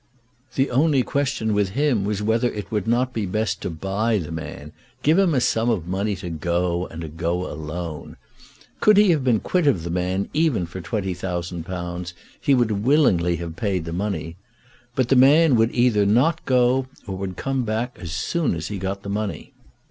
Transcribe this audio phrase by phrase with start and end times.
[0.55, 4.31] The only question with him was whether it would not be best to buy the
[4.31, 4.71] man,
[5.03, 8.17] give him a sum of money to go, and to go alone.
[8.79, 13.55] Could he have been quit of the man even for £20,000, he would willingly have
[13.55, 14.37] paid the money.
[14.95, 18.77] But the man would either not go, or would come back as soon as he
[18.77, 19.53] had got the money.